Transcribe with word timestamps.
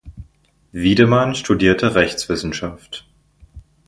Wiedemann 0.71 1.35
studierte 1.35 1.91
Rechtswissenschaft. 1.93 3.05